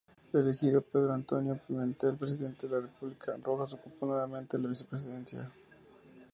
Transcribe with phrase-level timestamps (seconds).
[0.33, 5.51] Elegido Pedro Antonio Pimentel presidente de la República, Rojas ocupó nuevamente la vice presidencia.